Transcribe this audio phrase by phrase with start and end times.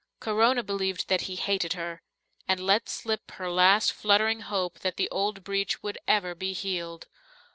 [0.19, 2.01] Corona believed that he hated her,
[2.47, 7.05] and let slip her last fluttering hope that the old breach would ever be healed.